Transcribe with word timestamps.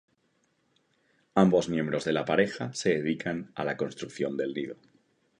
Ambos 1.35 1.69
miembros 1.69 2.05
de 2.05 2.11
la 2.11 2.25
pareja 2.25 2.73
se 2.73 2.89
dedican 2.89 3.51
a 3.53 3.63
la 3.63 3.77
construcción 3.77 4.35
del 4.35 4.51
nido. 4.55 4.77